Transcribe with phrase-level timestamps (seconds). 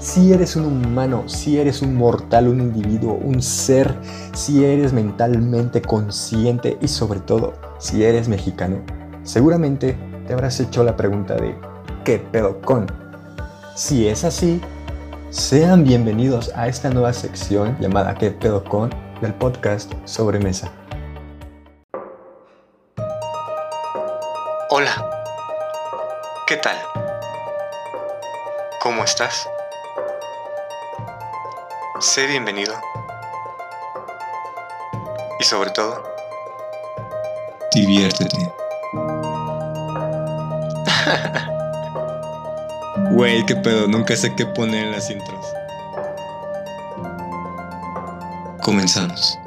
[0.00, 3.94] Si eres un humano, si eres un mortal, un individuo, un ser,
[4.32, 8.80] si eres mentalmente consciente y sobre todo si eres mexicano,
[9.22, 11.54] seguramente te habrás hecho la pregunta de
[12.04, 12.86] ¿qué pedo con?
[13.74, 14.60] Si es así,
[15.30, 18.90] sean bienvenidos a esta nueva sección llamada ¿qué pedo con?
[19.20, 20.70] del podcast Sobremesa.
[24.70, 25.10] Hola,
[26.46, 26.76] ¿qué tal?
[28.80, 29.48] ¿Cómo estás?
[31.98, 32.80] Sé bienvenido.
[35.40, 36.00] Y sobre todo,
[37.74, 38.36] diviértete.
[43.10, 45.44] Güey, qué pedo, nunca sé qué poner en las intros.
[48.62, 49.38] Comenzamos.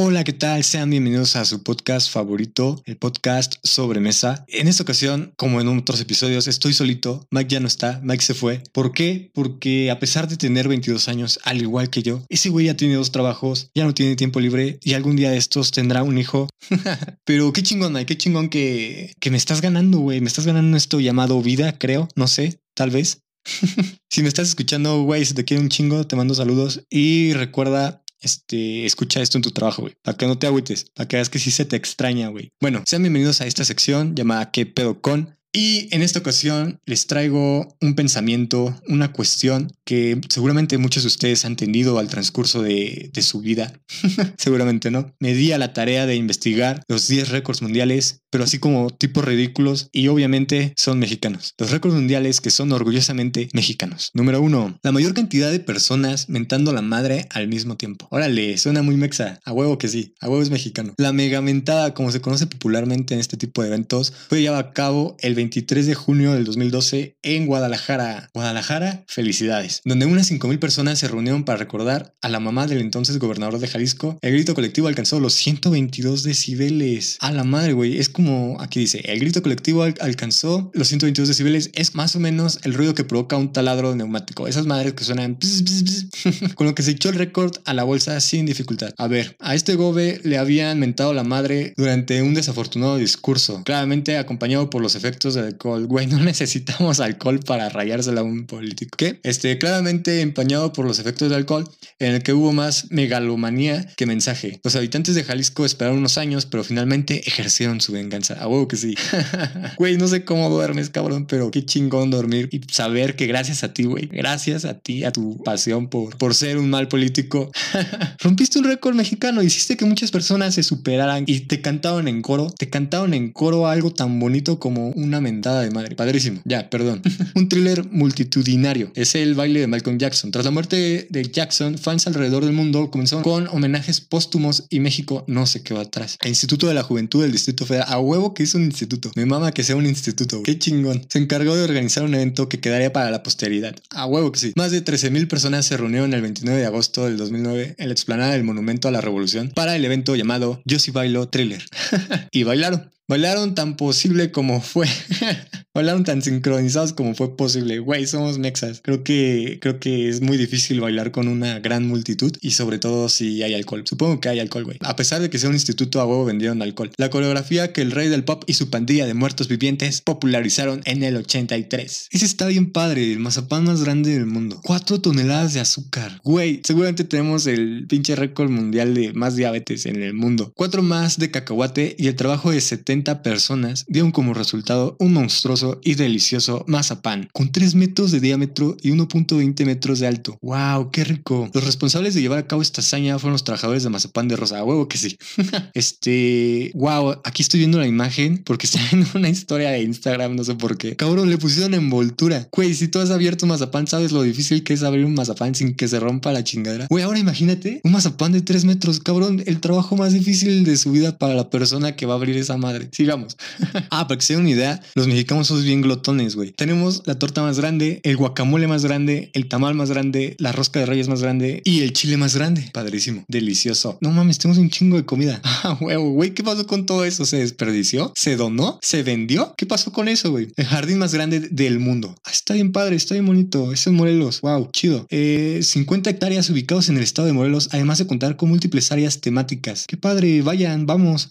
[0.00, 0.62] Hola, ¿qué tal?
[0.62, 4.44] Sean bienvenidos a su podcast favorito, el podcast Sobremesa.
[4.46, 7.26] En esta ocasión, como en otros episodios, estoy solito.
[7.32, 8.62] Mike ya no está, Mike se fue.
[8.70, 9.32] ¿Por qué?
[9.34, 12.94] Porque a pesar de tener 22 años, al igual que yo, ese güey ya tiene
[12.94, 16.48] dos trabajos, ya no tiene tiempo libre y algún día de estos tendrá un hijo.
[17.24, 20.20] Pero qué chingón, Mike, qué chingón que, que me estás ganando, güey.
[20.20, 23.22] Me estás ganando esto llamado vida, creo, no sé, tal vez.
[24.10, 28.04] si me estás escuchando, güey, si te quiero un chingo, te mando saludos y recuerda
[28.20, 31.30] este, escucha esto en tu trabajo, güey, para que no te agüites, para que veas
[31.30, 32.52] que sí se te extraña, güey.
[32.60, 35.37] Bueno, sean bienvenidos a esta sección llamada ¿Qué pedo con?
[35.52, 41.44] Y en esta ocasión les traigo un pensamiento, una cuestión que seguramente muchos de ustedes
[41.44, 43.72] han entendido al transcurso de, de su vida.
[44.36, 45.14] seguramente no.
[45.18, 49.24] Me di a la tarea de investigar los 10 récords mundiales, pero así como tipos
[49.24, 51.54] ridículos y obviamente son mexicanos.
[51.56, 54.10] Los récords mundiales que son orgullosamente mexicanos.
[54.12, 54.80] Número 1.
[54.82, 58.06] La mayor cantidad de personas mentando la madre al mismo tiempo.
[58.10, 59.40] Órale, suena muy mexa.
[59.44, 60.14] A huevo que sí.
[60.20, 60.92] A huevo es mexicano.
[60.98, 64.72] La mega mentada, como se conoce popularmente en este tipo de eventos, fue llevada a
[64.72, 68.28] cabo el 23 de junio del 2012 en Guadalajara.
[68.34, 69.82] Guadalajara, felicidades.
[69.84, 73.68] Donde unas 5.000 personas se reunieron para recordar a la mamá del entonces gobernador de
[73.68, 74.18] Jalisco.
[74.20, 77.18] El grito colectivo alcanzó los 122 decibeles.
[77.20, 77.98] A la madre, güey.
[77.98, 81.70] Es como, aquí dice, el grito colectivo alcanzó los 122 decibeles.
[81.74, 84.48] Es más o menos el ruido que provoca un taladro neumático.
[84.48, 85.38] Esas madres que suenan...
[86.56, 88.92] con lo que se echó el récord a la bolsa sin dificultad.
[88.98, 93.62] A ver, a este gobe le habían mentado la madre durante un desafortunado discurso.
[93.64, 95.86] Claramente acompañado por los efectos de alcohol.
[95.86, 98.96] Güey, no necesitamos alcohol para rayársela a un político.
[98.96, 99.20] ¿Qué?
[99.22, 101.68] Este, claramente empañado por los efectos del alcohol,
[101.98, 104.60] en el que hubo más megalomanía que mensaje.
[104.62, 108.34] Los habitantes de Jalisco esperaron unos años, pero finalmente ejercieron su venganza.
[108.34, 108.94] A huevo que sí.
[109.76, 113.72] Güey, no sé cómo duermes, cabrón, pero qué chingón dormir y saber que gracias a
[113.72, 117.50] ti, güey, gracias a ti, a tu pasión por, por ser un mal político,
[118.20, 122.50] rompiste un récord mexicano, hiciste que muchas personas se superaran y te cantaban en coro,
[122.50, 125.96] te cantaban en coro algo tan bonito como una mentada de madre.
[125.96, 126.40] Padrísimo.
[126.44, 127.02] Ya, perdón.
[127.34, 128.90] un thriller multitudinario.
[128.94, 130.30] Es el baile de Malcolm Jackson.
[130.30, 135.24] Tras la muerte de Jackson, fans alrededor del mundo comenzaron con homenajes póstumos y México
[135.26, 136.18] no se quedó atrás.
[136.20, 137.86] El Instituto de la Juventud del Distrito Federal.
[137.88, 139.10] A huevo que es un instituto.
[139.14, 140.42] Me mama que sea un instituto.
[140.42, 141.06] Qué chingón.
[141.08, 143.74] Se encargó de organizar un evento que quedaría para la posteridad.
[143.90, 144.52] A huevo que sí.
[144.56, 148.32] Más de 13.000 personas se reunieron el 29 de agosto del 2009 en la explanada
[148.32, 151.64] del Monumento a la Revolución para el evento llamado Yo sí bailo thriller.
[152.30, 152.90] y bailaron.
[153.08, 154.86] Bailaron tan posible como fue.
[155.74, 157.78] Bailaron tan sincronizados como fue posible.
[157.78, 158.80] Güey, somos mexas.
[158.82, 163.08] Creo que, creo que es muy difícil bailar con una gran multitud y sobre todo
[163.08, 163.84] si hay alcohol.
[163.86, 164.76] Supongo que hay alcohol, güey.
[164.82, 166.90] A pesar de que sea un instituto a huevo vendieron alcohol.
[166.98, 171.02] La coreografía que el rey del pop y su pandilla de muertos vivientes popularizaron en
[171.02, 172.08] el 83.
[172.10, 174.60] Ese está bien padre, el mazapán más grande del mundo.
[174.62, 176.20] Cuatro toneladas de azúcar.
[176.24, 180.52] Güey, seguramente tenemos el pinche récord mundial de más diabetes en el mundo.
[180.54, 185.80] Cuatro más de cacahuate y el trabajo de 70 personas dieron como resultado un monstruoso
[185.82, 190.38] y delicioso mazapán con 3 metros de diámetro y 1.20 metros de alto.
[190.42, 190.90] ¡Wow!
[190.90, 191.50] ¡Qué rico!
[191.52, 194.62] Los responsables de llevar a cabo esta hazaña fueron los trabajadores de mazapán de rosa.
[194.64, 195.16] huevo que sí!
[195.74, 196.70] este.
[196.74, 197.20] ¡Wow!
[197.24, 200.76] Aquí estoy viendo la imagen porque está en una historia de Instagram, no sé por
[200.76, 200.96] qué.
[200.96, 202.48] Cabrón, le pusieron envoltura.
[202.52, 205.54] Güey, si tú has abierto un mazapán, sabes lo difícil que es abrir un mazapán
[205.54, 206.86] sin que se rompa la chingadera.
[206.90, 209.00] Güey, ahora imagínate un mazapán de 3 metros.
[209.00, 212.36] Cabrón, el trabajo más difícil de su vida para la persona que va a abrir
[212.36, 212.87] esa madre.
[212.92, 213.36] Sigamos.
[213.90, 216.52] ah, para que se den una idea, los mexicanos somos bien glotones, güey.
[216.52, 220.80] Tenemos la torta más grande, el guacamole más grande, el tamal más grande, la rosca
[220.80, 222.70] de reyes más grande y el chile más grande.
[222.72, 223.98] Padrísimo, delicioso.
[224.00, 225.40] No mames, tenemos un chingo de comida.
[225.60, 227.26] Ah, huevo, güey, ¿qué pasó con todo eso?
[227.26, 228.12] ¿Se desperdició?
[228.14, 228.78] ¿Se donó?
[228.80, 229.54] ¿Se vendió?
[229.56, 230.48] ¿Qué pasó con eso, güey?
[230.56, 232.14] El jardín más grande del mundo.
[232.24, 233.72] Ah, está bien padre, está bien bonito.
[233.72, 234.40] Es en Morelos.
[234.40, 235.06] Wow, chido.
[235.10, 239.20] 50 eh, hectáreas ubicados en el estado de Morelos, además de contar con múltiples áreas
[239.20, 239.84] temáticas.
[239.88, 241.28] Qué padre, vayan, vamos.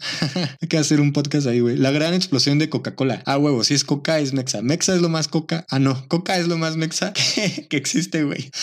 [0.62, 1.78] Hay que hacer un podcast ahí, güey.
[1.78, 3.22] La gran explosión de Coca-Cola.
[3.26, 4.62] Ah, huevo, sí es Coca es mexa.
[4.62, 5.66] Mexa es lo más coca.
[5.70, 7.14] Ah, no, coca es lo más mexa
[7.70, 8.50] que, existe, güey.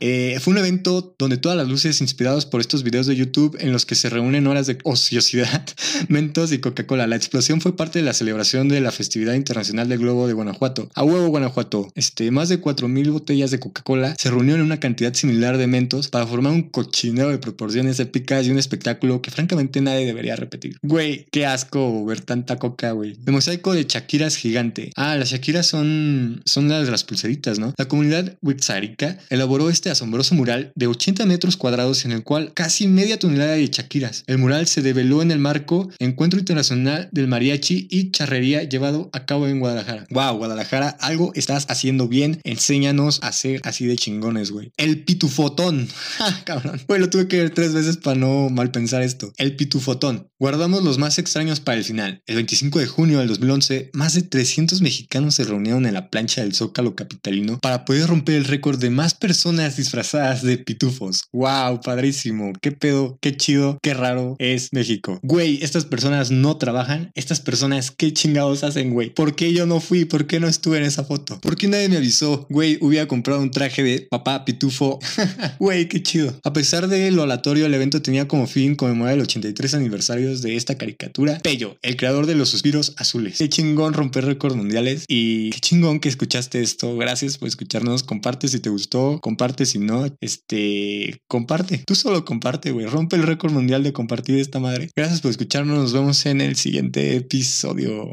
[0.00, 3.72] Eh, fue un evento donde todas las luces inspiradas por estos videos de YouTube en
[3.72, 5.64] los que se reúnen horas de ociosidad,
[6.08, 7.06] mentos y Coca-Cola.
[7.06, 10.88] La explosión fue parte de la celebración de la festividad internacional del globo de Guanajuato.
[10.94, 11.90] A huevo, Guanajuato.
[11.94, 16.08] Este, más de 4.000 botellas de Coca-Cola se reunieron en una cantidad similar de mentos
[16.08, 20.78] para formar un cochinero de proporciones épicas y un espectáculo que francamente nadie debería repetir.
[20.82, 23.16] Güey, qué asco tanta coca, güey.
[23.26, 24.90] El mosaico de Shakiras gigante.
[24.96, 27.74] Ah, las Shakiras son, son las de las pulseritas, ¿no?
[27.76, 32.88] La comunidad Wixárika elaboró este asombroso mural de 80 metros cuadrados en el cual casi
[32.88, 34.24] media tonelada de Shakiras.
[34.26, 39.26] El mural se develó en el marco Encuentro Internacional del Mariachi y Charrería llevado a
[39.26, 40.06] cabo en Guadalajara.
[40.10, 42.40] Wow, Guadalajara, algo estás haciendo bien.
[42.44, 44.72] Enséñanos a ser así de chingones, güey.
[44.76, 45.88] El pitufotón.
[46.44, 46.80] cabrón.
[46.86, 49.32] Güey, lo tuve que ver tres veces para no mal pensar esto.
[49.36, 50.28] El pitufotón.
[50.38, 51.95] Guardamos los más extraños para el final.
[51.98, 56.42] El 25 de junio del 2011, más de 300 mexicanos se reunieron en la plancha
[56.42, 61.24] del Zócalo capitalino para poder romper el récord de más personas disfrazadas de pitufos.
[61.32, 61.80] ¡Wow!
[61.80, 62.52] Padrísimo.
[62.60, 63.18] ¿Qué pedo?
[63.20, 63.78] ¿Qué chido?
[63.82, 65.18] ¿Qué raro es México?
[65.22, 67.10] Güey, estas personas no trabajan.
[67.14, 69.10] Estas personas, ¿qué chingados hacen, güey?
[69.10, 70.04] ¿Por qué yo no fui?
[70.04, 71.40] ¿Por qué no estuve en esa foto?
[71.40, 72.46] ¿Por qué nadie me avisó?
[72.50, 74.98] Güey, hubiera comprado un traje de papá pitufo.
[75.58, 76.38] Güey, qué chido.
[76.44, 80.56] A pesar de lo aleatorio, el evento tenía como fin conmemorar el 83 aniversario de
[80.56, 81.38] esta caricatura.
[81.38, 83.38] Pello, el creador de los suspiros azules.
[83.38, 86.96] Qué chingón romper récords mundiales y qué chingón que escuchaste esto.
[86.96, 88.02] Gracias por escucharnos.
[88.02, 90.04] Comparte si te gustó, comparte si no.
[90.20, 91.84] Este, comparte.
[91.86, 92.86] Tú solo comparte, güey.
[92.86, 94.90] Rompe el récord mundial de compartir esta madre.
[94.96, 95.78] Gracias por escucharnos.
[95.78, 98.10] Nos vemos en el siguiente episodio.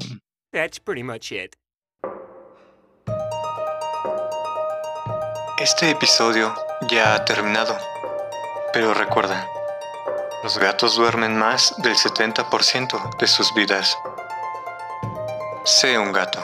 [0.51, 1.55] That's pretty much it.
[5.59, 6.53] Este episodio
[6.91, 7.75] ya ha terminado.
[8.71, 9.47] Pero recuerda,
[10.43, 13.97] los gatos duermen más del 70% de sus vidas.
[15.63, 16.43] Sé un gato.